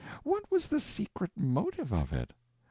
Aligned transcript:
—what 0.23 0.49
was 0.49 0.69
the 0.69 0.79
secret 0.79 1.29
motive 1.37 1.93
of 1.93 2.11
it? 2.11 2.33